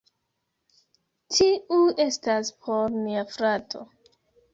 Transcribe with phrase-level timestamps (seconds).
[1.35, 3.83] Tiu estas por nia frato